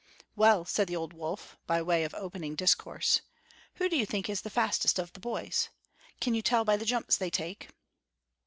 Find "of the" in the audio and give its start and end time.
4.97-5.19